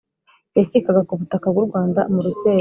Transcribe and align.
yashyikaga 0.57 1.01
kubutaka 1.09 1.45
bw’u 1.53 1.65
rwanda 1.67 2.01
murucyerera 2.13 2.49